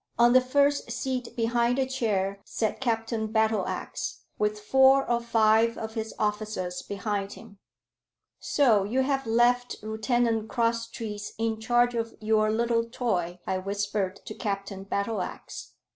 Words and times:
On 0.17 0.33
the 0.33 0.41
first 0.41 0.89
seat 0.91 1.35
behind 1.35 1.77
the 1.77 1.85
chair 1.85 2.39
sat 2.43 2.81
Captain 2.81 3.27
Battleax, 3.27 4.21
with 4.39 4.59
four 4.59 5.07
or 5.07 5.19
five 5.21 5.77
of 5.77 5.93
his 5.93 6.15
officers 6.17 6.81
behind 6.81 7.33
him. 7.33 7.59
"So 8.39 8.83
you 8.83 9.01
have 9.03 9.27
left 9.27 9.75
Lieutenant 9.83 10.49
Crosstrees 10.49 11.33
in 11.37 11.59
charge 11.59 11.93
of 11.93 12.15
your 12.19 12.49
little 12.49 12.85
toy," 12.85 13.37
I 13.45 13.59
whispered 13.59 14.19
to 14.25 14.33
Captain 14.33 14.85
Battleax. 14.85 15.73